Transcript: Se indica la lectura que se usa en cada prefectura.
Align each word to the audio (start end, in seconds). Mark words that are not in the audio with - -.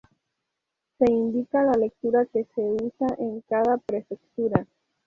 Se 0.97 1.05
indica 1.07 1.61
la 1.61 1.73
lectura 1.73 2.25
que 2.25 2.43
se 2.55 2.61
usa 2.63 3.07
en 3.19 3.39
cada 3.41 3.77
prefectura. 3.77 4.65